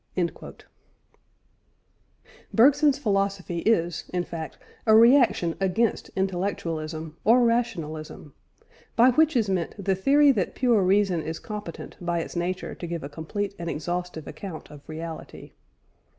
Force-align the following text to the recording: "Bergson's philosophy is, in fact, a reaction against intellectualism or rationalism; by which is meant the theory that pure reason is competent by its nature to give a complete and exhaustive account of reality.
"Bergson's 2.55 2.97
philosophy 2.97 3.59
is, 3.59 4.09
in 4.11 4.23
fact, 4.23 4.57
a 4.87 4.95
reaction 4.95 5.55
against 5.59 6.09
intellectualism 6.15 7.17
or 7.23 7.43
rationalism; 7.43 8.33
by 8.95 9.11
which 9.11 9.35
is 9.35 9.47
meant 9.47 9.75
the 9.77 9.93
theory 9.93 10.31
that 10.31 10.55
pure 10.55 10.81
reason 10.81 11.21
is 11.21 11.37
competent 11.37 11.97
by 12.03 12.17
its 12.19 12.35
nature 12.35 12.73
to 12.73 12.87
give 12.87 13.03
a 13.03 13.09
complete 13.09 13.53
and 13.59 13.69
exhaustive 13.69 14.25
account 14.25 14.71
of 14.71 14.81
reality. 14.89 15.51